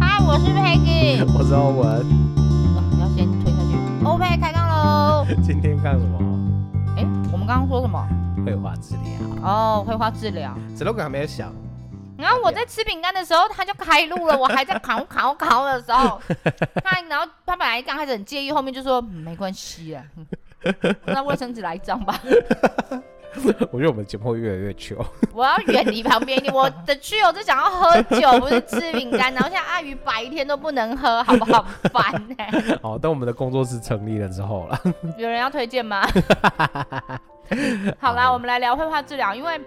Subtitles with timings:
[0.00, 1.84] 嗨，我是 Peggy， 我是欧文。
[2.76, 4.04] 哦，要先推下去。
[4.04, 5.26] OK，开杠喽。
[5.42, 6.18] 今天干什么？
[6.96, 8.06] 哎，我们刚刚说什么？
[8.44, 9.12] 绘画治疗。
[9.42, 10.56] 哦，绘画治疗。
[10.78, 11.52] 这都还没有想。
[12.16, 14.38] 然后我在吃饼干的时候，他就开路了。
[14.38, 16.20] 我还在烤烤烤的时候，
[16.84, 20.04] 他然后他本来刚开始很介意，后面就说、嗯、没关系啊，
[21.04, 22.16] 那卫生纸来一张吧。
[23.70, 24.96] 我觉得我们节目会越来越糗。
[25.32, 29.32] 我要远离旁边，我的去友是想要喝酒，不是吃饼干。
[29.32, 32.78] 然后现在阿鱼白天都不能喝，好不好烦呢、欸？
[32.82, 34.80] 好，等我们的工作室成立了之后了，
[35.18, 36.06] 有人要推荐吗？
[37.98, 39.60] 好啦，我们来聊绘画治疗，因为。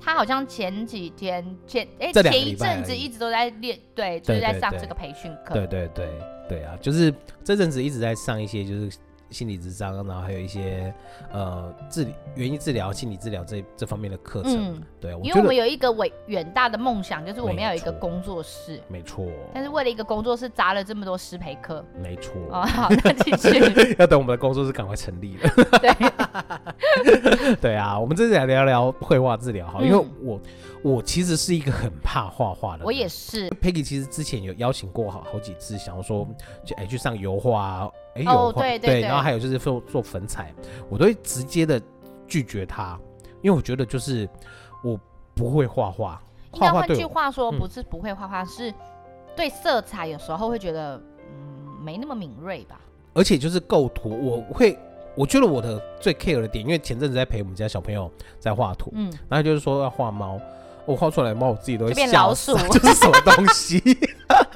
[0.00, 5.54] 他好像前几天前哎、欸、前一阵子一直都在练，对，就是在上这个培训课。
[5.54, 6.08] 对对对
[6.48, 7.12] 对啊，就是
[7.42, 8.96] 这阵子一直在上一些就是。
[9.30, 10.92] 心理智商，然后还有一些
[11.32, 14.74] 呃治理、园艺治疗、心理治疗这这方面的课程。
[14.74, 18.80] 嗯、对，因为我们有一个伟远大的梦想，就是我们要有一个工作室。
[18.88, 19.26] 没错。
[19.52, 21.84] 但是为了一个工作室，砸了这么多师培课。
[22.02, 22.32] 没错。
[22.50, 23.96] 哦，好，那继续。
[23.98, 25.50] 要等我们的工作室赶快成立了。
[25.80, 27.56] 对。
[27.60, 30.40] 对啊，我们这次来聊聊绘画治疗哈，因为我
[30.82, 32.84] 我其实是一个很怕画画的。
[32.84, 33.48] 我也是。
[33.60, 36.26] Peggy 其实之前有邀请过好好几次，想要说
[36.64, 37.90] 就哎去上油画啊。
[38.18, 40.52] 哎，有、oh, 对对，对，然后还有就是做做粉彩，
[40.88, 41.80] 我都会直接的
[42.26, 42.98] 拒绝他，
[43.42, 44.28] 因为我觉得就是
[44.82, 44.98] 我
[45.34, 46.20] 不会画画。
[46.54, 48.74] 应该换句话说，不是不会画画，嗯、是
[49.36, 50.96] 对色彩有时候会觉得
[51.30, 52.80] 嗯没那么敏锐吧。
[53.14, 54.76] 而且就是构图，我会
[55.14, 60.40] 我觉得我的最 care 的点，因为前阵子在陪我们家小朋友在画图，嗯，然后就是说要画猫，
[60.86, 63.78] 我画出来猫我自己都会变老鼠， 这是什么东西？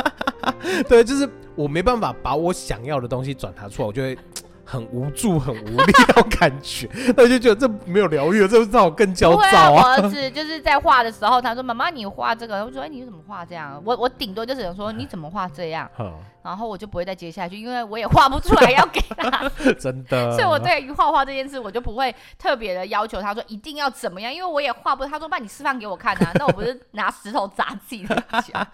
[0.89, 4.19] 对，就是我没办法把我想要的东西转达出来，我就会
[4.65, 9.73] 很无助、很无力的感觉，那我就觉得这没有疗愈，这让我更焦躁啊。
[9.73, 15.91] 我儿子就是在画的时候，他说：“妈妈，你画这个。”我说：“哎，你怎么画这样？”我我顶多就只能说：“你怎么画这样？”
[16.43, 19.49] 然后我就不会再接下去，因为我也画不出来要给他。
[19.79, 20.33] 真的。
[20.37, 25.07] 所以我对于画画这件事，我就不会特别的要求他说一定要怎么样，因为我也画不。
[25.07, 26.33] 他说：“爸，你示范给我看啊。
[26.39, 28.67] ”那我不是拿石头砸自己的脚。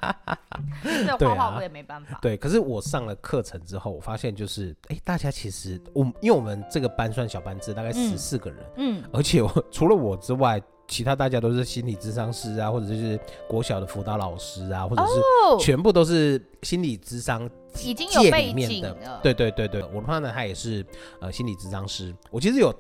[0.83, 2.19] 所以画画我也没办法。
[2.23, 10.61] 对，可是我上了课程之后，我发现就是，哎，大家其实我因为我们这个班算小班制，大概十四个人，嗯，而且我除了我之外。
[10.89, 17.49] 其他大家都是心理咨商师啊，或者就是国小的辅导老师啊，或者是全部都是心理咨商
[17.85, 19.21] 已经有背景的。
[19.23, 20.85] 对对对对，我的话呢，他也是
[21.21, 22.13] 呃心理咨商师。
[22.31, 22.75] 我其实有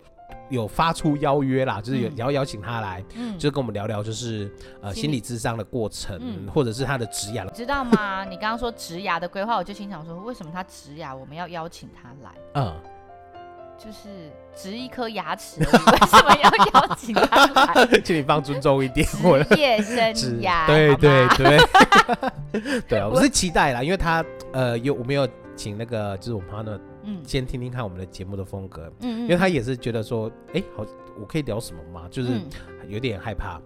[0.48, 7.44] 有发出邀约啦，就是有要邀请他来，嗯，就跟我们聊聊，就是呃心理咨商的过程，嗯、或者是他的职涯。
[7.44, 8.24] 你知道吗？
[8.24, 12.34] 你刚刚说职涯的规划，我就心想说，为什么他职涯我们要邀请他来？
[12.54, 12.74] 嗯。
[13.78, 14.08] 就是
[14.56, 17.86] 植一颗牙齿，为什么要邀请他来？
[18.02, 20.12] 请你放尊重一点，职业生
[20.42, 30.84] 涯， 对对对，对 啊，我是期待啦，因为他呃有我们有请那个就是我们他的，嗯，先听听看我们的节目的风格，嗯，因为他也是觉得说，哎，好，
[31.20, 32.08] 我可以聊什么吗？
[32.10, 32.40] 就是
[32.88, 33.60] 有点害怕，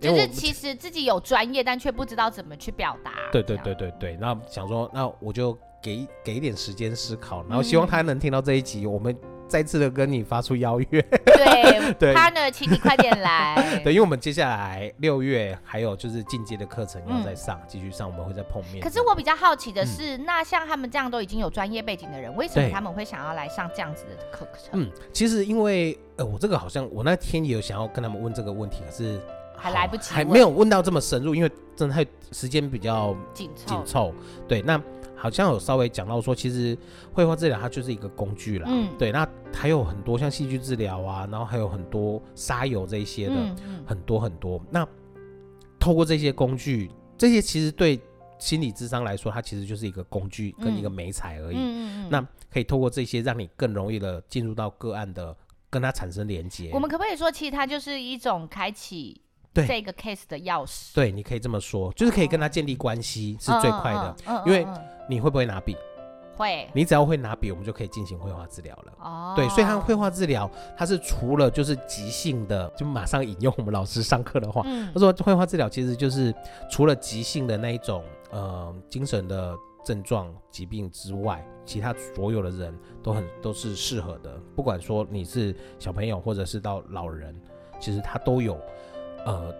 [0.00, 3.14] 就是其实自己有专业，但却不知道怎么去表达。
[3.32, 9.12] 对对对对对，那想说，那我就给给一点时间思考，然后希望他能听到这一集，我们。
[9.48, 13.54] 再次的跟你发出邀约，对， 对，他呢，请你快点来。
[13.84, 18.82] 对，因为我们接下来六月还有就是进阶的课程要再上，继、嗯、续上，我们会再碰面。
[18.82, 24.80] 可是我比较好奇的是，嗯、那像他们这样都已经有专业背景的人，为什么他们会想要来上这样子的课程？
[24.80, 29.20] 嗯，其实因为呃，我这个好像我那天也有想要跟他们问这个问题，可是
[29.56, 33.66] 还来不及，还没有问到这么深入，因为真的太时间比较紧凑。
[33.66, 34.14] 紧凑，
[34.48, 34.80] 对，那。
[35.16, 36.76] 好像有稍微讲到说，其实
[37.12, 38.66] 绘画治疗它就是一个工具啦。
[38.70, 39.10] 嗯，对。
[39.10, 44.60] 那还有很多像戏剧治疗啊，然后还有很多沙游这一些的，嗯嗯、很多很多。
[44.70, 44.86] 那
[45.80, 47.98] 透过这些工具，这些其实对
[48.38, 51.56] 心理智商来说，它其实就是一个工具跟一个媒材而已。
[51.56, 55.34] 嗯嗯嗯、那可以透过这些，让你更容易的进入到个案的，
[55.70, 56.70] 跟它产生连接。
[56.74, 59.18] 我们可不可以说，其实它就是一种开启
[59.64, 60.92] 这个 case 的钥匙？
[60.92, 64.66] 对，你可以这么说，就是可以跟他建立关系是最快的，嗯嗯嗯嗯、因为。
[65.08, 65.76] 你会不会拿笔？
[66.36, 66.68] 会。
[66.72, 68.92] 你只要会拿笔，我们就可以进行绘画治疗了。
[68.98, 69.34] 哦。
[69.36, 76.34] 对，所以它绘画治疗，它是除了就是即兴的，就马上引用我们老师上课的话，嗯、他说绘画治疗其实就是
[76.68, 78.02] 除了急性的那一种
[78.32, 79.54] 呃精神的
[79.84, 84.36] 症状疾病之外，其他所有的人都很都是适合的。
[84.56, 87.40] 不管说你是小朋友或者是到老人，
[87.78, 88.60] 其实他都有
[89.26, 89.54] 呃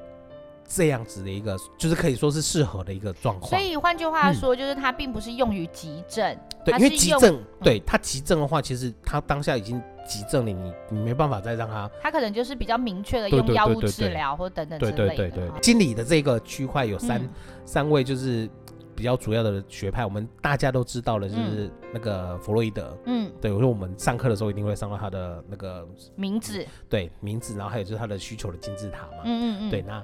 [0.67, 3.51] 这样子的一个，就是可以说是适合的一个状况。
[3.51, 9.79] 所以换句话说，就是它并不是用于急症，嗯、对，因为急症，对它急症的话，其实它当下已经
[10.09, 14.97] 急症了，你你没办法再让它，它可能就是比较明确的用药物治疗或等等之类的。
[14.97, 17.29] 对对对对，经理的这个区块有三、嗯、
[17.65, 18.49] 三位就是。
[18.97, 22.97] 比较主要的学派，我们大家都知道的，就是那个弗洛伊德。
[23.05, 29.19] 嗯，对，我说我们上课的时候一定会上到他的那个名字，对，名字，然后还有就是他的需求的金字塔嘛。
[29.25, 29.71] 嗯嗯嗯。
[29.71, 30.03] 对，那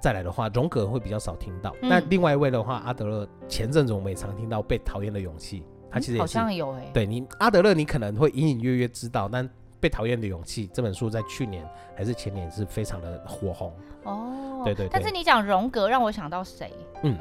[0.00, 1.72] 再来的话，荣格会比较少听到。
[1.80, 6.90] 那另外一位的话，阿德勒，前阵子我们也常听到被讨厌的勇气，他其实好像有哎。
[6.92, 9.48] 对你，阿德勒你可能会隐隐约约知道，但
[9.78, 11.64] 被讨厌的勇气这本书在去年
[11.96, 13.72] 还是前年是非常的火红。
[14.02, 14.88] 哦，对对。
[14.90, 16.72] 但是你讲荣格，让我想到谁？
[17.04, 17.16] 嗯。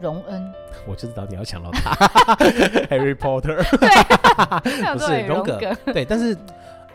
[0.00, 0.52] 荣恩，
[0.86, 1.94] 我就知道你要抢到他，
[2.90, 5.58] Harry Potter， 对，不是荣格，
[5.92, 6.36] 对，但是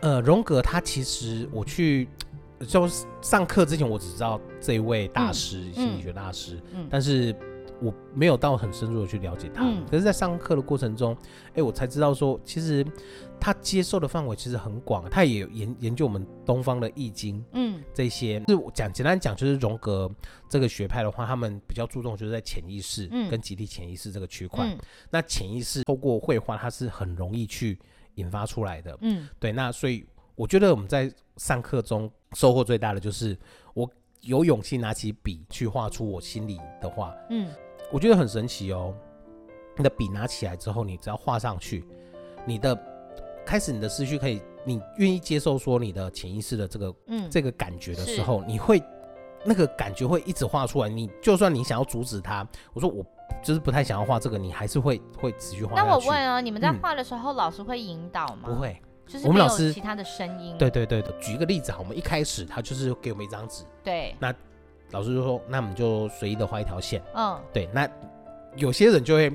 [0.00, 2.08] 呃，荣格他其实我去
[2.66, 2.88] 就
[3.20, 6.58] 上课之前，我只知道这一位大师，心理学大师，
[6.90, 7.34] 但是
[7.82, 11.16] 我没有到很深入的去了解他，可是，在上课的过程中，
[11.54, 12.86] 哎，我才知道说，其实。
[13.42, 18.38] 他接受的范围其实很广，他也有研研究我们东方的易经，嗯，这些。
[18.46, 20.10] 是讲简单讲就是荣格
[20.46, 24.66] 这个学派的话，他们比较注重就是在潜意识跟集体潜意识这个区块。
[24.66, 24.78] 嗯、
[25.08, 27.78] 那潜意识透过绘画，它是很容易去
[28.16, 29.52] 引发出来的，嗯，对。
[29.52, 30.04] 那所以
[30.34, 33.34] 我觉得我们在上课中收获最大的就是
[33.72, 33.90] 我
[34.20, 37.48] 有勇气拿起笔去画出我心里的话，嗯，
[37.90, 38.94] 我觉得很神奇哦。
[39.76, 41.84] 你的笔拿起来之后，你只要画上去，
[42.46, 42.78] 你的。
[43.42, 48.80] 开始你的思绪可以，你愿意接受说你的潜意识的这个，嗯，这个感觉的时候，你会
[49.44, 50.88] 那个感觉会一直画出来。
[50.88, 53.04] 你就算你想要阻止它，我说我
[53.42, 55.74] 就是不太想要画这个，你还是会会持续画。
[55.74, 58.42] 那我问啊，你们在画的时候，老师会引导吗？
[58.44, 60.56] 不会，就是我们老师其他的声音。
[60.56, 64.32] 对对对的，举一个例子哈，我们一开始他就是给我们一张纸，对，那
[64.90, 67.88] 老师就说，那我们就随意的画一条线，嗯，对，那
[68.56, 69.30] 有些人就会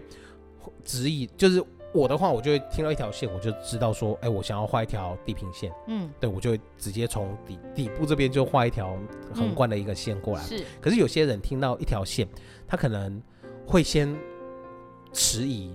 [0.84, 1.64] 执意就是。
[1.94, 5.72] 我的话，我就会听到一条线，我就知道说，哎，我想要画一条地平线。
[5.88, 8.98] 嗯，对，我就会直接从底底部这边就画一条
[9.34, 10.44] 横贯的一个线过来。
[10.44, 10.62] 是。
[10.82, 12.28] 可是有些人听到一条线，
[12.68, 13.22] 他可能
[13.66, 14.14] 会先
[15.14, 15.74] 迟疑，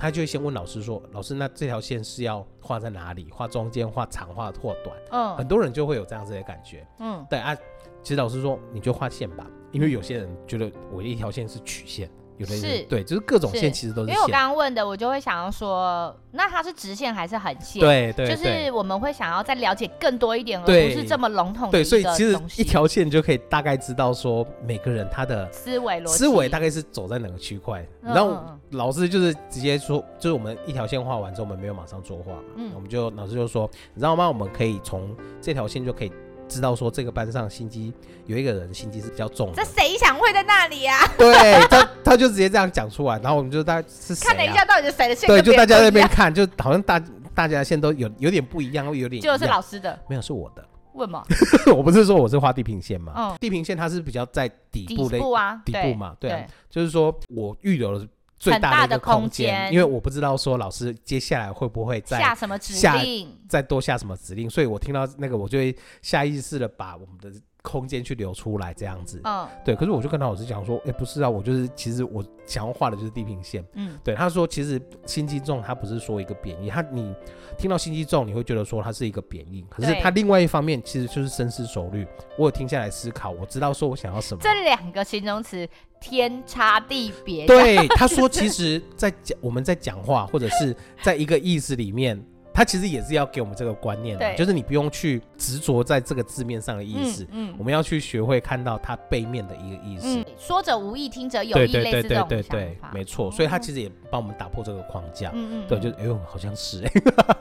[0.00, 3.28] 他就会先问老师说：“老师，那这条线是要画在哪里？
[3.30, 6.86] 画中间、画长、画或短？”嗯，很多人就会有这样子的感觉。
[7.00, 7.54] 嗯，对啊，
[8.02, 12.10] 其实老师说你就画线吧，因为有些人觉得我一条线是曲线。
[12.46, 14.14] 是，对，就是各种线其实都是线。
[14.14, 17.80] 因为我刚刚问的，我就会想要说，那它是直线还是横线？
[17.80, 21.72] 对对，就是我们会想要再了解更多一点，而不是这么笼统的。
[21.72, 27.86] 对，所以其实一条线就可以大概知道说每个人他的思维逻辑，思维大概是走在哪个区块。
[28.02, 34.28] 然后老师就是直接说，就是我们一条线画完之后，我们没有马上作画嘛，嗯，我们就老师就说，你知道吗？
[34.28, 36.12] 我们可以从这条线就可以。
[36.50, 37.92] 知道说这个班上心机
[38.26, 40.98] 有一个人心机是比较重的，这谁想会在那里啊？
[41.16, 44.14] 对他，他就直接这样讲出来，然后我们就大家是？
[44.16, 45.28] 看了一下到底是谁的线？
[45.28, 46.98] 对，就大家在那边看，就好像大
[47.34, 50.64] 大家的线都有有点不一样，有点就是老师的，没有是我的。
[50.92, 51.22] 问吗？
[51.74, 53.12] 我不是说我是画地平线嘛？
[53.16, 58.04] 嗯，地平线它是比较在底部的底部啊，底部嘛，对，就是说我预留了。
[58.40, 67.30] 最大的空间，因为我不知道说老师接下来会不会再下什么指令，再多下什么指令，所以我听到那个，我就会下意识的把我们的
[67.62, 69.20] 空间去留出来，这样子。
[69.24, 69.76] 嗯，对。
[69.76, 73.62] 可是我就跟他老师讲说，哎、欸，不是啊，我就是其实我想要画的就是地平线。
[73.74, 74.14] 嗯，对。
[74.14, 77.14] 他说，其实心机重，他不是说一个贬义，他你
[77.58, 82.06] 听到心机重，你会觉得说它是一个贬义，可是他另外一方面其实就是深思熟虑。
[82.38, 84.40] 我有听下来思考，我知道说我想要什么。
[84.42, 85.68] 这两个形容词。
[86.00, 87.46] 天差地别。
[87.46, 92.20] 对，他说，其实，在讲我们在讲话，或者是在一个意思里面，
[92.52, 100.24] 他其实也是要给我们这个观念的，就是你不用去执着在这个字面上的意思，嗯，我们要去学会看到它背面的一个意思。
[100.38, 102.26] 说者无意，听者有意，类似这种。
[102.28, 103.30] 对对对对对，没错。
[103.30, 106.92] 所以他其实也帮我们打破这个框架，嗯嗯，对，就哎呦，好像是哎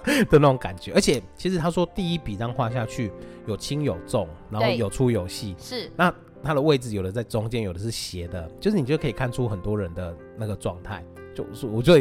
[0.29, 0.91] 的那种感觉。
[0.93, 3.11] 而且，其实他说第一笔这样画下去，
[3.47, 6.13] 有轻有重，然后有粗有细，是那。
[6.43, 11.03] 它的位置有的在中间，有的是斜的，就是你就可以看出很多人的那个状态。
[11.35, 11.93] 就是我就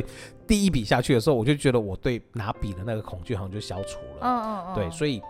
[0.47, 4.19] 第一笔下去的时候，我就觉得我对拿笔的那个恐惧好像就消除了。
[4.21, 4.75] 嗯嗯嗯。
[4.75, 5.23] 对，所以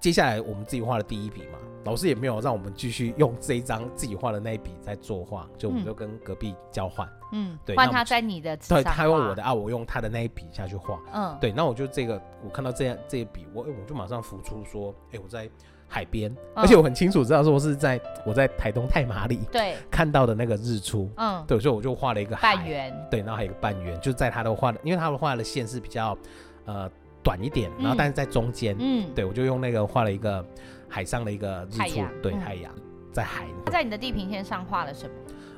[0.00, 7.06] 接下来我们自己画的第一笔嘛，老师也没有让我们继续用这一张自己画的那一笔在作画，就我们就跟隔壁交换。
[7.32, 7.58] 嗯。
[7.66, 7.76] 对。
[7.76, 8.56] 换他在你的。
[8.56, 10.98] 对，他用我的啊，我用他的那一笔下去画。
[11.12, 11.36] 嗯。
[11.40, 15.50] 对，那我就这个，我看到这样这一笔，我我就马上浮出说，哎，我在。
[15.88, 19.76] 海边，而且我很清楚知道说是在我在台东太麻里对。
[19.90, 26.16] 看到的那个日出，嗯，对，所以我就画了一个海半圆，对，然后还有一个半圆，就在他的画的，因为他的画的线是比较
[26.64, 26.90] 呃
[27.22, 30.44] 短一点，然后但是在中间，嗯，对，我就用那个画了一个
[30.88, 32.72] 海上的一个日出，对，太阳，
[33.12, 33.46] 在海。
[33.64, 35.12] 他在你的地平线上画了什么？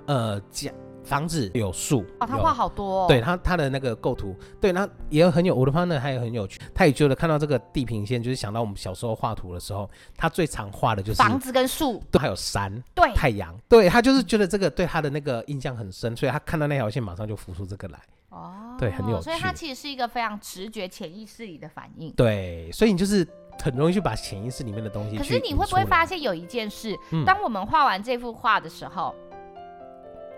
[0.06, 0.70] 呃，家
[1.08, 3.04] 房子有树哦，他画好多。
[3.04, 3.06] 哦。
[3.08, 17.98] 对他他的那个构图，对，那也很有我的 partner，他也很有趣，他也觉得看到这个地平线，就是想到我们小时候画图的时候，他最常画的就是房子跟树，都还有山，对，太阳，对他就是觉得这个对他的那个印象很深，所以他看到那条线马上就浮出这个来。
[18.30, 22.12] 哦，对，很有趣，所以它其实是一个非常直觉、潜意识里的反应。
[22.12, 23.26] 对，所以你就是
[23.62, 25.16] 很容易去把潜意识里面的东西。
[25.16, 29.14] 可是你会不会发现有一件事，嗯、当我们画完这幅画的时候，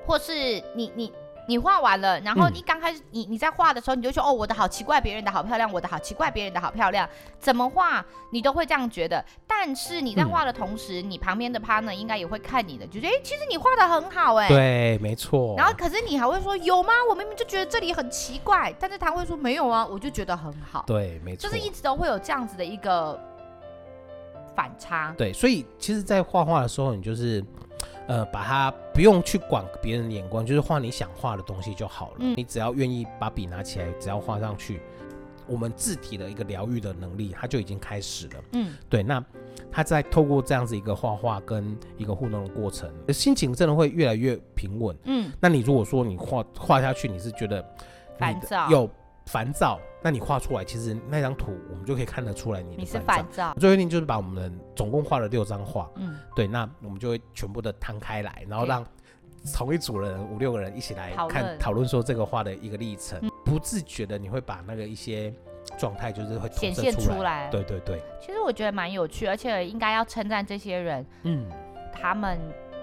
[0.07, 0.33] 或是
[0.75, 1.13] 你你。
[1.49, 7.09] 你画完了，然后一刚开始你你在画的时候，你就说哦，我的好奇怪，别人的好漂亮，我的好奇怪，别人的好漂亮，
[7.41, 9.25] 怎么画你都会这样觉得。
[9.49, 14.47] 但是你在画的同时，嗯、你旁边的 partner 应该也会看你的，就觉得哎，其实你画的很好哎。
[14.47, 15.57] 对，没错。
[15.57, 16.93] 然后可是你还会说有吗？
[17.09, 20.85] 我明明就觉得这里很奇怪，但是他会说没有啊，我就觉得很好。
[20.87, 21.49] 对，没错。
[21.49, 23.19] 就是一直都会有这样子的一个
[24.55, 25.13] 反差。
[25.19, 27.45] 对，所以其实，在画画的时候，你就是。
[28.11, 32.17] 呃，把它不用去管别人的眼光，就是画你想画的东西就好了。
[32.19, 34.81] 嗯、你只要愿意把笔拿起来，只要画上去，
[35.47, 38.33] 我们字体的一个疗愈的能力，它就已经开始了。
[38.55, 39.01] 嗯，对。
[39.01, 39.25] 那
[39.71, 44.97] 他在透过这样子一个画画跟一个互动的过程，心情真的会越来越平稳。
[45.05, 47.65] 嗯，那你如果说你画画下去，你是觉得
[48.19, 48.91] 烦躁有。
[49.31, 52.83] 烦躁，那你画出来，其实那张图我们就可以看得出来你的。
[52.83, 53.55] 你是烦躁。
[53.61, 58.85] 最后一定就是把我们总共画了六张画，嗯，对，那我们就会全部的摊开来，然后让
[59.57, 65.33] 同一组人五六个人一起来看讨论说这个画的一个历程，嗯、不自觉的你会把那个一些
[65.79, 67.49] 状态就是会显现出来。
[67.51, 68.03] 对对对。
[68.21, 71.47] 其实我觉得蛮有趣，而且应该要称赞这些人，嗯，
[71.93, 72.37] 他们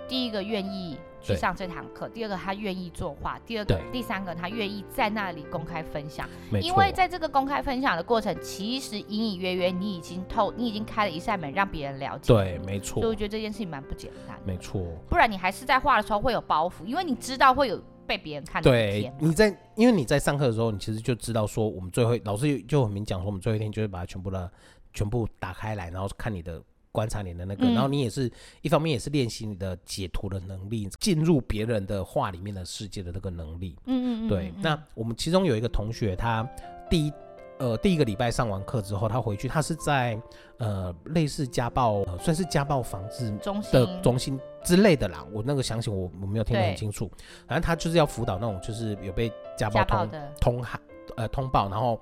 [0.07, 0.97] 第一个愿意。
[1.33, 2.07] 去上这堂课。
[2.09, 6.27] 第二个，他愿意作画；第二个，第三个，他愿意在那里公开分享。
[6.61, 12.33] 因为在这个公开分享的过程，其实隐隐约约你已经透，你已经开了一扇门，让别人了解。
[12.33, 13.01] 对，没错。
[13.01, 14.37] 所以我觉得这件事情蛮不简单。
[14.45, 14.81] 没错。
[15.09, 18.71] 不然你还是在画的时候会有包袱，因为你知道会有被别人看到。
[18.71, 24.51] 对，你在因为你在上课的时候，你其实就知道说，我们最后老师就很明讲说，我们最后一天就会把它全部的
[24.93, 26.61] 全部打开来，然后看你的。
[26.97, 28.27] 观察你的那个，然后你也是
[28.63, 33.77] 一方面也是练习你的解图的能力，进入别人的话里面的世界的这个能力。
[33.85, 34.51] 嗯嗯对。
[34.57, 36.43] 那我们其中有一个同学，他
[36.89, 37.13] 第一
[37.59, 40.19] 呃第一个礼拜上完课之后，他回去，他是在
[40.57, 45.23] 呃类似家暴，呃、算是家暴防治中心的中心之类的啦。
[45.31, 47.07] 我那个详情我我没有听得很清楚。
[47.45, 50.09] 反正他就是要辅导那种就是有被家暴通
[50.41, 50.81] 通函
[51.15, 52.01] 呃通报，然后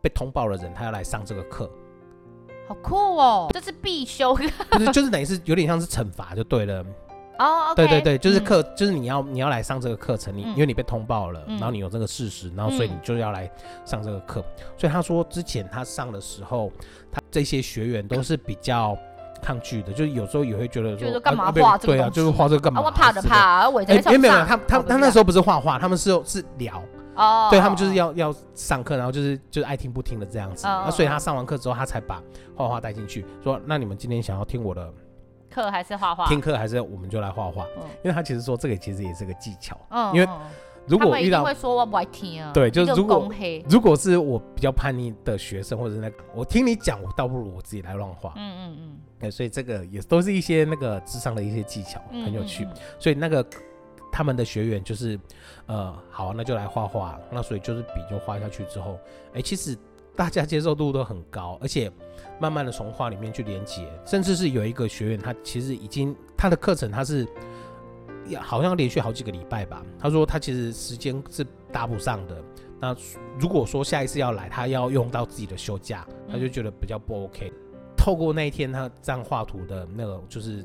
[0.00, 1.68] 被通报的人，他要来上这个课。
[2.68, 3.48] 好酷哦！
[3.52, 4.36] 这是必修，
[4.72, 6.84] 就是就是等于是有点像是惩罚就对了。
[7.38, 13.50] 哦，对对对，就是课，就是你要你要来上这个课程，你因为你被通报了，然后你有这个事实，然后所以你就要来
[13.84, 14.42] 上这个课。
[14.76, 16.72] 所以他说之前他上的时候，
[17.12, 18.96] 他这些学员都是比较
[19.42, 21.94] 抗拒的，就是有时候也会觉得说干嘛画这个？
[21.94, 22.80] 对啊，就是画这个干嘛？
[22.80, 26.82] 我怕的怕，我在没有没有，他他他那时候不是画画，他们是是聊。
[27.16, 30.66] 哦，对他们就是要要上课，然后就是就是爱听不听的这样子。
[30.66, 32.22] 那所以他上完课之后，他才把
[32.54, 34.92] 画画带进去，说那你们今天想要听我的
[35.50, 36.26] 课还是画画？
[36.26, 37.64] 听课还是我们就来画画？
[38.04, 39.76] 因为他其实说这个其实也是个技巧。
[39.90, 40.28] 嗯，因为
[40.86, 43.28] 如果遇到会说我不爱听啊，对，就是如果
[43.68, 48.32] 如果是我比较叛逆的学生，或者是那个我听你讲，我倒不如我自己来乱画。
[48.36, 48.98] 嗯嗯嗯。
[49.18, 52.68] 对，所以这个也都是一些那个智商的一些技巧，很有趣。
[52.98, 53.44] 所以那个。
[54.16, 55.20] 他们的学员就是，
[55.66, 57.20] 呃，好，那就来画画。
[57.30, 58.98] 那所以就是笔就画下去之后，
[59.34, 59.76] 哎，其实
[60.16, 61.92] 大家接受度都很高，而且
[62.40, 67.28] 慢慢的从画里面去连接，甚至是有一个学员，他其实已经他的课程他是，
[68.40, 69.84] 好像连续好几个礼拜吧。
[69.98, 72.42] 他说他其实时间是搭不上的。
[72.80, 72.96] 那
[73.38, 77.52] 如果说下一次要来，他要用到自己的休假，他就觉得比较不 OK。
[77.98, 80.64] 透过那一天他这样画图的那个就是。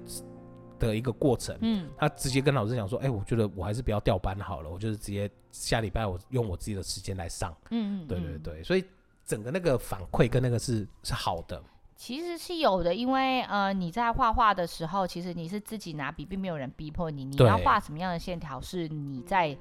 [0.87, 8.83] 的一个过程，嗯，他直接跟老师讲说，哎、欸，我觉得我还是不要调班好了，我就是直接下礼拜我用我自己的时间来上，嗯，嗯，对对对，所以
[9.25, 11.61] 整个那个反馈跟那个是是好的，
[11.95, 19.55] 其实是有的，因为呃你在画画的时候，其实你是自己拿笔，并没有人逼迫你，你要画什么样的线条是你在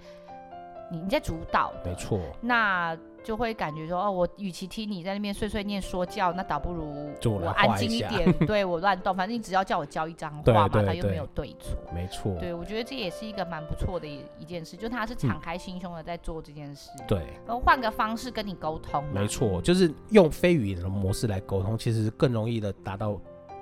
[0.90, 2.96] 你你在主导，没错，那。
[3.22, 11.50] 就会感觉说哦，我与其听你在那边碎碎念说教，那倒不如我安静一点，一 对我乱动，反正你只要叫我交一张画嘛，他又没有对。
[11.60, 12.34] 错，没错。
[12.38, 23.20] 对，我觉得这也是一个蛮不错的一一件事，就他是敞开心胸的在做这件事，对，然后换个方式跟你沟通，没错，就是用非语言的模式来沟通，其实更容易的达到。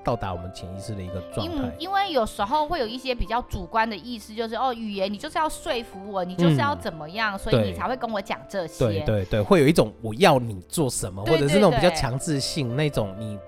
[0.08, 8.86] 到达我们潜意识的一个状态，因因为有时候会有一些比较主观的意思，就是哦，语言你就是要说服我，你就是要怎么样，嗯、所以你才会跟我讲这些。
[8.86, 13.38] 对对对，会有一种我要你做什么，对对对，或者是那种比较强制性那种你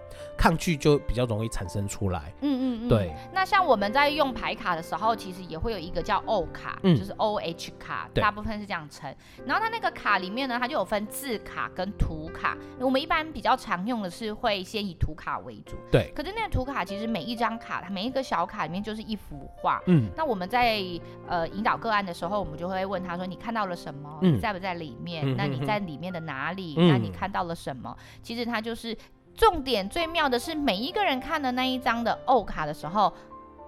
[0.40, 2.32] 抗拒就比较容易产生出来。
[2.40, 2.88] 嗯嗯嗯。
[2.88, 3.14] 对。
[3.30, 9.14] 那像我们在用牌卡的时候，其实也会有一个叫 O 卡，嗯、就是 O H 卡，大部分是这样称。
[9.44, 12.56] 然后它那个卡里面呢，它就有分字卡跟图卡。
[12.78, 15.76] 我们一般比较常用的是会先以图卡为主。
[15.92, 16.10] 对。
[16.16, 19.78] 可是那个图卡其实每一张卡，它每一个小卡里面就是一幅画。
[19.88, 20.08] 嗯。
[20.16, 20.82] 那我们在
[21.28, 24.18] 呃引导个案的时候，我们就会问他说：“你看到了什么？
[24.22, 25.22] 嗯、你在不在里面？
[25.26, 26.76] 嗯、那你在里面的哪里？
[26.78, 27.94] 嗯、那你看到了什么？”
[28.24, 28.96] 其实它就是。
[29.36, 33.12] 重点最妙的是，每一个人看的那一张的欧卡的时候，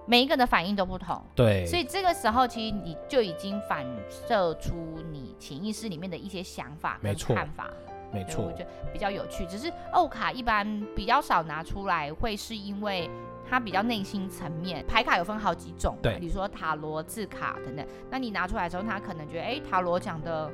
[0.05, 1.19] 每一个人的反应都不同。
[1.33, 4.75] 对，所以这个时候其实你就已经反射出
[5.11, 7.69] 你潜意识里面的一些想法跟看法。
[8.11, 9.45] 没错，我觉得比较有趣。
[9.47, 13.09] 只是欧卡一般比较少拿出来，会是因为
[13.49, 14.85] 它比较内心层面。
[14.85, 17.83] 牌卡有分好几种，对，比如说塔罗、字卡等等。
[18.11, 20.51] 那你拿出来之后，他可能觉得，哎，塔罗讲的。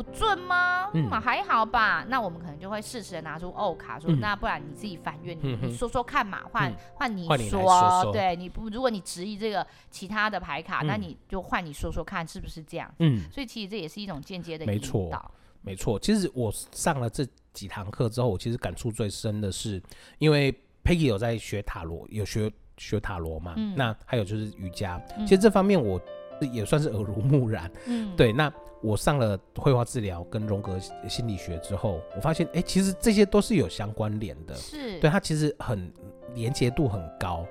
[0.00, 0.90] 我准吗？
[0.94, 2.06] 嗯，还好吧。
[2.08, 12.90] 那我们可能就会适时的拿出欧卡，说、嗯、那不然你自己翻阅，你你说说看嘛，换换、嗯、你说，你说说对，你不如果你质疑这个其他的牌卡，嗯、那你就换你说说看是不是这样？
[13.00, 14.72] 嗯，所以其实这也是一种间接的引导。
[14.72, 15.98] 没错，没错。
[15.98, 19.82] 其实我上了这几堂课之后，我其实感触最深的是，
[20.18, 20.50] 因为
[20.82, 26.00] Peggy 有在学塔罗，有学学塔罗嘛，嗯、那还有就是瑜伽，嗯、其实这方面我
[26.48, 27.70] 也算是耳濡目染。
[27.86, 28.52] 嗯，对，那。
[28.82, 35.92] 我上了绘画治疗跟荣格心理学之后，我发现，哎、欸，其实这些都是有相关联的，是对它其实很
[36.32, 37.44] 连接度很高。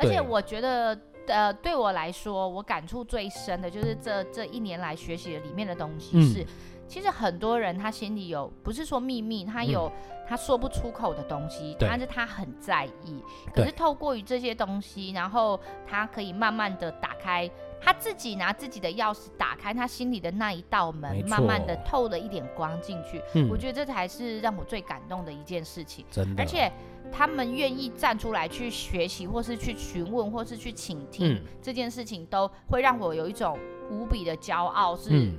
[0.00, 0.98] 而且我觉得，
[1.28, 6.46] 呃，对我来说，我感触最深的就是这这一年来学习的里面的东西是，嗯、
[6.88, 9.88] 其实很多人他心里有不是说秘密，他有
[10.26, 13.22] 他说不出口的东西，嗯、但是他很在意。
[13.54, 17.48] 可是透过于这些东西，然后他可以慢慢的打开。
[17.80, 23.22] 他自己拿自己的钥匙打开他心里的那一道门，慢慢的透了一点光进去。
[23.34, 26.04] 嗯，我觉得这才是让我最感动的一件事情。
[26.10, 26.70] 真的，而且
[27.12, 33.58] 他们愿意站出来去学习，或是去询问，或是去倾听，嗯，这件事情都会让我有一种
[33.90, 34.96] 无比的骄傲。
[34.96, 35.32] 是，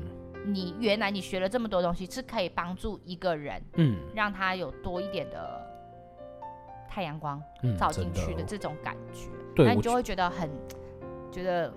[0.46, 5.62] 你原来你学了这么多东西，是可以帮助一个人，嗯，让他有多一点的
[6.89, 7.41] 太阳光
[7.77, 9.27] 照进去的这种感觉。
[9.55, 10.50] 对，那你就会觉得很
[11.31, 11.74] 觉得。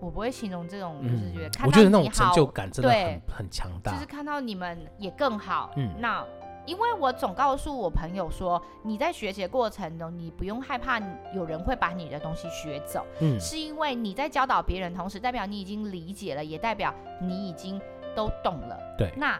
[0.00, 3.92] 我不会形容这种，就是觉得看到你好，我觉得那种成就感真的很对很强大。
[3.92, 5.70] 就是看到你们也更好。
[5.76, 6.24] 嗯，那
[6.66, 11.00] 因为我总告诉我朋友说，你在学习的过程中，你不用害怕
[11.34, 13.04] 有人会把你的东西学走。
[13.20, 17.80] 嗯，是因为你在教导别人，同时代表你已经理解了，也代表你已经
[18.14, 18.78] 都懂了。
[18.98, 19.38] 对，那。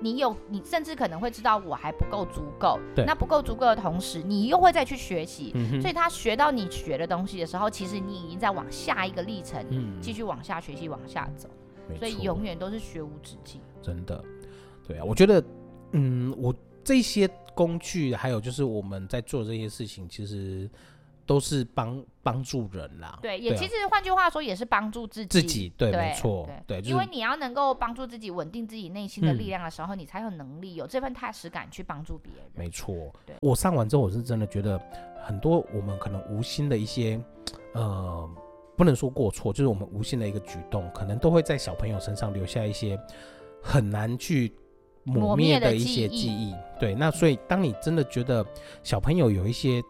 [0.00, 2.78] 你有，你甚至可能会知道我还不够足够。
[2.94, 5.52] 对，那不够足够的同时，你又会再去学习。
[5.80, 11.48] 所以他学到你学的东西的时候，其实你已经在往下一个历程，嗯，继续往下学习，往下走。
[11.98, 13.60] 所以永远都是学无止境。
[13.82, 14.22] 真的，
[14.86, 15.42] 对啊，我觉得，
[15.92, 20.68] 嗯，我这些工具，还有就是我们在做这些事情，其实。
[21.28, 32.44] 都是帮帮助人啦，对，也其实换句话说也是帮助自己，自己对，没错，对，因为你要能够帮助自己稳定自己内心的力量的时候，你才有能力有这份踏实感去帮助别人。
[32.54, 34.80] 没错，对，我上完之后，我是真的觉得
[35.22, 37.20] 很多我们可能无心的一些，
[37.74, 38.26] 呃，
[38.74, 42.98] 不能说过错，就是我们无心的一个举动，可能都会在小朋友身上留下一些
[43.62, 44.50] 很难去
[45.04, 46.54] 磨灭的一些记忆。
[46.80, 48.42] 对，那所以当你真的觉得
[48.82, 49.82] 小朋友有一些。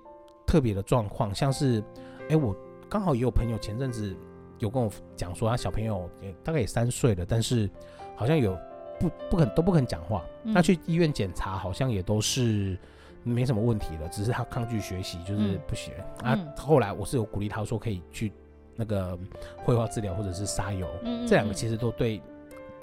[0.48, 1.78] 特别的状况，像是，
[2.20, 2.56] 哎、欸，我
[2.88, 4.16] 刚好也有朋友前阵子
[4.58, 7.68] 有跟我讲说，他小朋友也大概也三岁了，但是
[8.16, 8.58] 好像有
[8.98, 12.78] 不不肯都不肯讲话，他、嗯、去医院检查，好像也都是
[13.22, 16.38] 没什么问题了，只是他抗拒学习，就是不学、嗯、啊。
[16.56, 18.32] 后来我是有鼓励他说可以去
[18.74, 19.18] 那个
[19.58, 22.22] 绘画治疗或者是沙游，嗯嗯嗯，这两个其实都对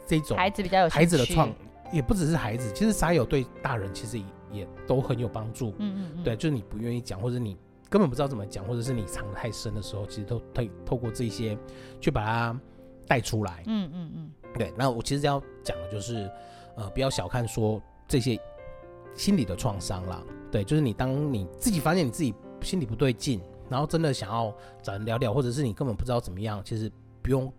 [0.05, 1.51] 这种孩子比较有孩子的创，
[1.91, 4.67] 也不只是孩子，其实沙游对大人其实也。
[4.87, 7.57] 都很有帮助，嗯嗯嗯，对，就是你不愿意讲，或者你
[7.89, 11.57] 根本不知道怎么讲，或者是你藏得太深的时候，其实都可以透过这些
[11.99, 12.59] 去把它
[13.07, 14.71] 带出来，嗯嗯嗯，对。
[14.77, 16.29] 那我其实要讲的就是，
[16.75, 18.39] 呃，不要小看说这些
[19.15, 22.31] 心理的创伤啦，对，就是你当你自己发现你自己
[22.61, 24.53] 心里不对劲，然后真的想要
[24.83, 26.91] 找人聊聊，或者是你根本不知道怎么样，其实
[27.23, 27.51] 不用。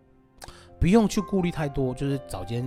[0.79, 2.63] 不用去顾虑太多，就是找间，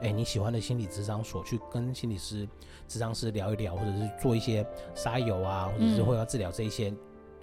[0.00, 2.48] 哎、欸，你喜欢的心理咨商所去跟心理师、
[2.90, 6.92] 咨商师聊一聊，或者是做一些沙油啊，或者是会要治疗这一些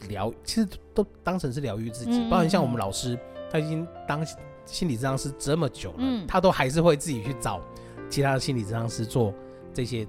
[0.10, 2.30] 疗，其实都当成是疗愈自己。
[2.30, 3.18] 包括像我们老师，
[3.50, 4.22] 他已经当
[4.66, 7.62] 心理治疗师这么久了，他都还是会自己去找
[8.10, 9.34] 其他的心理治疗师做
[9.74, 10.06] 这些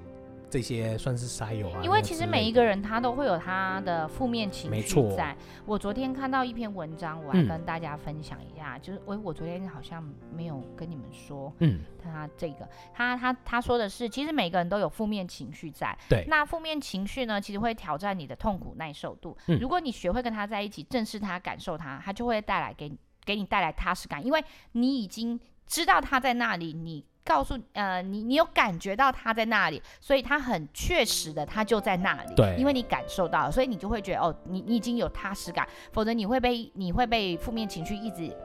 [0.49, 1.81] 这些算是沙友啊。
[1.83, 5.35] 因为其实每一个人他都会有他的负面情绪在。
[5.65, 10.03] 我昨天看到一篇文章，我来跟大家分享一下，嗯、就是我我昨天好像
[10.35, 15.97] 没有跟你们说，嗯，他这个他他他说的是，其实每个人都有负面情绪在。
[16.09, 16.25] 对。
[16.27, 19.37] 那负面情绪呢，其实会挑战你的痛苦耐受度。
[19.47, 22.91] 嗯、如果你学会跟他在一起，正视他，感受他，他就会带来给
[23.23, 27.05] 给你带来踏实感，因为你已经知道他在那里，你。
[27.29, 32.33] 告诉呃你，你有感觉到他在那里，所以他很确实的，他就在那里。
[32.33, 38.35] 对，因为你感受到了，所以你就会觉得哦，你你已经有踏实感，否则你会被你会被负面情绪一直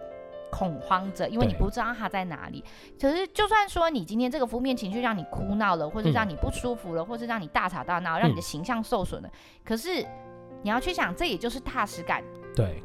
[0.52, 2.62] 恐慌着，因为你不知道他在哪里。
[3.00, 9.32] 可是就算说你今天这个负面情绪让你哭闹了，或是让你不舒服了，嗯、或是让你大吵大闹，让你的形象受损了，嗯、
[9.64, 10.06] 可是
[10.62, 12.22] 你要去想，这也就是踏实感。
[12.54, 12.82] 对，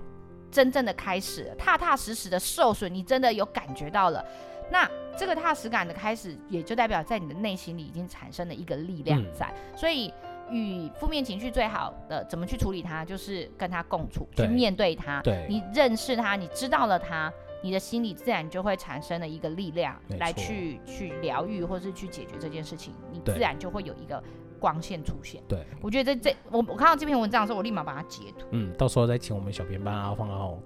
[0.49, 4.25] 真正的开始，踏踏实实的受损，你真的有感觉到了。
[4.71, 9.47] 那这个踏实感的开始，也就代表在你的内心里已经产生了一个力量在。
[9.47, 10.13] 嗯、所以，
[10.49, 15.21] 与负面情绪最好的怎么去处理它，就是跟它共处，去面对它。
[15.21, 22.93] 对，你认识它，你知道了它，你的心里自然就会产生了一个力量，来去去疗愈或是去解决这件事情。
[23.11, 24.23] 你自然就会有一个
[24.59, 25.43] 光线出现。
[25.47, 28.47] 对，我觉得这这我我看到这篇文章的时候，我立马把它截图。
[28.51, 30.61] 嗯，到时候再请我们小编帮阿放后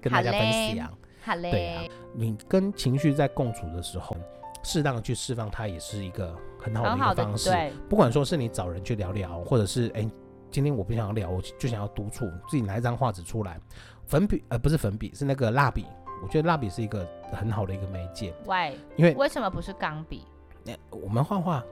[0.00, 0.96] 跟大家分享。
[1.28, 1.82] 好嘞，对啊，
[2.14, 4.16] 你跟情绪在共处的时候，
[4.62, 7.50] 适当的去释放它，也是一个很好的一个方式。
[7.50, 10.10] 对，不管说是你找人去聊聊，或者是哎、欸，
[10.50, 13.60] 今天我不想要聊，我就想要独处，自己拿一张画纸出来，
[14.06, 15.84] 粉笔呃不是粉笔，是那个蜡笔。
[16.22, 18.32] 我觉得蜡笔是一个很好的一个媒介。
[18.46, 20.24] 喂，因为为什么不是钢笔？
[20.64, 21.62] 那我们画画，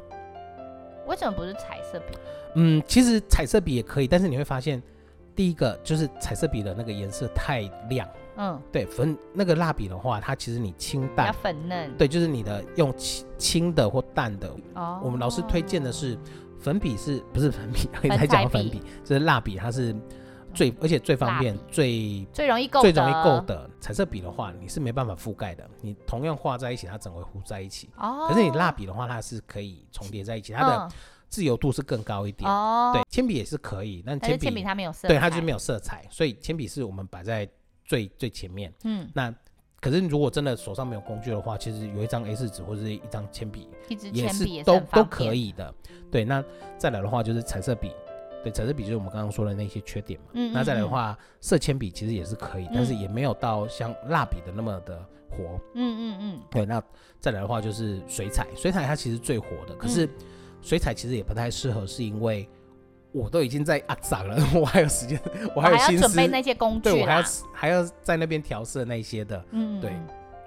[1.07, 2.19] 为什么不是彩色笔？
[2.57, 4.83] 嗯，其实彩色笔也可以，但是你会发现，
[5.35, 8.07] 第一个就是彩色笔的那个颜色太亮。
[8.37, 14.55] 嗯，对，粉那个蜡笔的话，它其实你清淡，粉嫩，对，就是你的用清清的或淡的。
[14.75, 16.19] 哦，我们老师推荐的是
[16.61, 17.89] 粉笔，是不是粉笔？
[17.95, 19.97] 可以再讲粉笔，就是蜡笔，它是
[20.53, 23.69] 最而且最方便、最最容易够、最容易够的。
[23.81, 27.89] 彩色笔的话，你是没办法覆盖的，你同样画在一起，它整个糊在一起。
[27.97, 30.89] 哦，可是你蜡笔的话，它是可以重叠在一起，它的
[31.29, 32.51] 自由度是更高一点。
[32.51, 37.49] 哦，对，铅笔也是可以，但铅笔它没有色，对，它就是没有色彩，所以铅笔是我们摆在。
[37.87, 39.33] 最最前面，嗯，那
[39.81, 45.73] 可是如果真的手上没有工具的话，其实有一张 A 四纸或者是一张铅笔，一支铅笔也是都都可以的。
[46.11, 46.45] 对，那
[46.77, 47.93] 再来的话就是彩色笔，
[48.43, 50.27] 对，彩色笔就是我们刚刚说的那些缺点嘛。
[50.33, 54.99] 嗯，嗯，嗯，那再来的话，色铅笔其实也是可以，嗯、但是也没有到像蜡笔的那么的
[55.31, 55.61] 活。
[55.75, 56.41] 嗯嗯嗯。
[56.51, 56.83] 对，那
[57.21, 60.09] 再来的话就是水彩，水彩它其实最火的，可是
[60.61, 62.49] 水彩其实也不太适合，是因为。
[63.17, 65.19] 我都已经在啊长了， 我还有时间，
[65.57, 69.93] 我还有心思准备那些工具，对，我还要还要在那边调色那些的，嗯，对，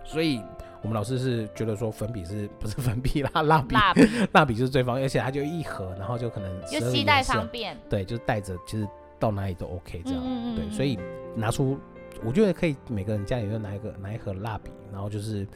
[0.06, 0.40] 所以
[0.82, 4.02] 我们老师是觉得说粉笔是不是粉笔啦，蜡笔，蜡笔，
[4.34, 10.98] 蜡笔就是最方便，而且它就一盒，然后就可能就携带方便，对，就是带着，其实到哪里都 OK 这样，嗯、对，所以
[11.36, 11.80] 拿出，
[12.24, 15.48] 我觉得可以，每个人家里都拿一个拿一盒蜡笔，然后就是。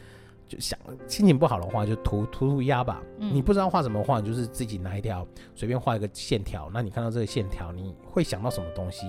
[0.48, 0.78] 就想
[1.08, 3.02] 心情不好的话，就涂涂涂鸦吧。
[3.20, 5.26] 嗯、你不知道画什么画，你就是自己拿一条
[5.56, 6.70] 随便画一个线条。
[6.74, 9.08] 那你看到这个线条，你会想到什么东西？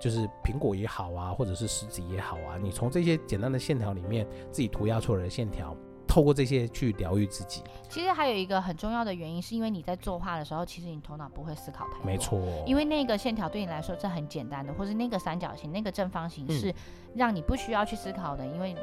[0.00, 2.58] 就是苹果也好啊，或者是狮子也好啊。
[2.60, 5.74] 你从这些简单的线条里面自己涂鸦出来的线条，
[6.06, 7.62] 透过这些去疗愈自己。
[7.88, 12.04] 其实还有一个很重要的原因，是因为你在作画的时候，其实你头脑不会思考太多。
[12.04, 16.74] 没错，因为那个线条对你来说是很简单的，或是那个三角形、那个正方形是
[17.14, 18.74] 让你不需要去思考的，因为。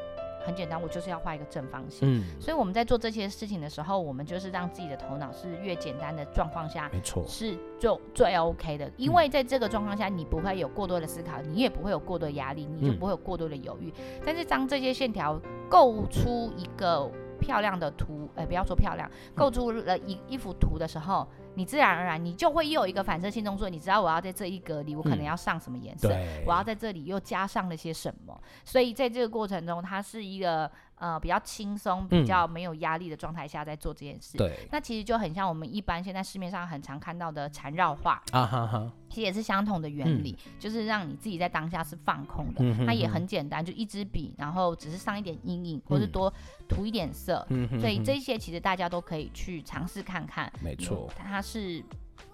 [0.45, 2.19] 很简单，我就是要画一个正方形。
[2.19, 8.91] 嗯，所以我们在做这些事情的时候，我们就是让自己的头脑是越简单的状况下，没错，是最最 OK 的。
[8.97, 13.93] 因为在这个状况下，你不会有过多的思考，你也不会有过多的压力，你就不会有过多的犹豫。
[13.97, 21.27] 嗯，但是当这些线条构出一个漂亮的图，哎，不要说漂亮，构出了一一幅图的时候。
[21.55, 23.69] 你自然而然，你就会又有一个反射性动作。
[23.69, 26.09] 你知道我要在这一格里，我可能要上什么颜色？
[26.11, 28.41] 嗯、我要在这里又加上了些什么？
[28.63, 34.37] 所以在这个过程中，它是一个呃比较轻松、比较没有压力的状态下在做这件事。
[34.37, 42.63] 对，那其实就很像我们一般现在市面上很常看到的缠绕画啊哈哈，其实也是相同的原理，嗯、就是让你自己在当下是放空的。
[42.63, 46.33] 嗯、哼哼它也很简单，就一支笔，然后只是上一点阴影，或是多
[46.69, 47.45] 涂一点色。
[47.49, 50.49] 嗯、所以这些其实大家都可以去尝试看看。
[50.63, 51.41] 没错，它。
[51.41, 51.83] 是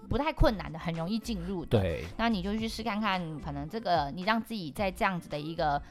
[0.06, 1.80] 不太困难的，很容易进入的。
[1.80, 5.82] 对，那你就去试看看，可能这个你让自己在这样子的一个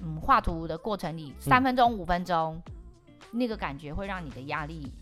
[0.00, 4.92] 嗯画图的过程里，三分钟、五分钟，嗯、那个感觉会让你的压力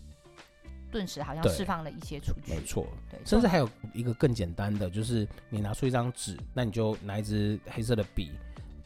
[0.91, 2.53] 顿时好像释放了一些出去。
[2.53, 3.19] 没错，对。
[3.25, 8.31] 甚至还有一个更简单的，就是你拿出一张纸，那你就拿一支黑色的笔，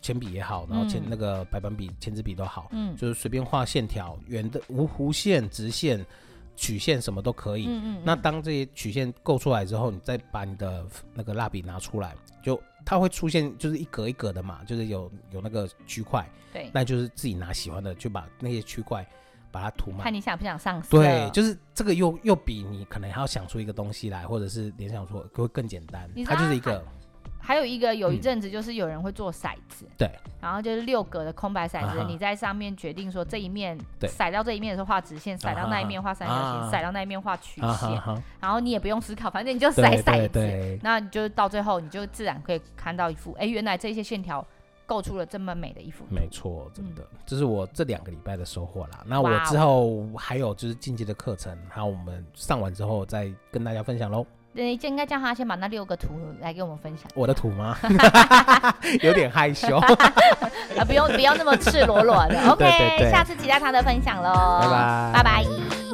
[0.01, 6.05] 铅笔也好，然后铅那个白板笔、签字笔都好，嗯，就是随便画线条，圆的、无弧线、直线。
[6.55, 7.67] 曲线什么都可以。
[7.67, 8.01] 嗯嗯。
[8.03, 16.27] 那当这些曲线构出来之后，你再把你的那个蜡笔拿出来，就它会出现就是一格一格的嘛，就是有有那个区块。
[16.51, 16.69] 对。
[16.73, 19.05] 那就是自己拿喜欢的，就把那些区块
[19.51, 20.01] 把它涂满。
[20.01, 20.97] 看你想不想上色。
[20.97, 26.09] 对，就是这个又又比你可能还要想出一个东西来，或者是联想出会更简单。
[26.25, 26.83] 它就是一个。
[27.45, 30.09] 还有一个有一阵子就是有人会做骰子，对，
[30.41, 38.01] 然后就是六格的空白骰子，你在上面决定说这一面骰到这一面的时候画直线，骰到那一面画三角形，骰到那一面画曲线，
[38.39, 44.43] 然后你也不用思考，反正你就骰骰子，那你就到最后你就自然可以看到一幅，哎，原来这些线条
[44.87, 46.03] 构出了这么美的一幅。
[46.09, 49.03] 没错，真的，这是我这两个礼拜的收获啦。
[49.05, 54.25] 那我之后还有就是进阶的课程，还有我们上完之后再跟大家分享喽。
[54.55, 57.11] 对，就应该叫他先把那六个图来给我们分享。
[57.13, 57.77] 我的图吗？
[59.03, 59.77] 有点害羞。
[59.77, 62.39] 啊，不用不用那么赤裸裸的。
[62.49, 64.59] OK，对对对，下次期待他的分享喽。
[64.61, 65.84] 拜拜，拜拜。